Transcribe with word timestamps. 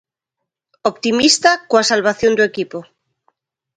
Optimista 0.91 1.51
coa 1.69 1.87
salvación 1.91 2.33
do 2.35 2.43
equipo. 2.51 2.79